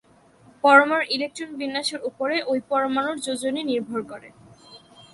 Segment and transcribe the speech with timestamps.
[0.63, 4.29] পরমাণুর ইলেকট্রন বিন্যাসের উপরে ঐ পরমাণুর যোজনী নির্ভর করে।